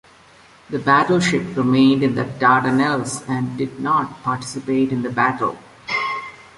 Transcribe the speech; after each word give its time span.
The 0.71 0.79
battleship 0.79 1.55
remained 1.55 2.01
in 2.01 2.15
the 2.15 2.23
Dardanelles 2.23 3.23
and 3.29 3.55
did 3.55 3.79
not 3.79 4.23
participate 4.23 4.91
in 4.91 5.03
the 5.03 5.11
battle. 5.11 5.59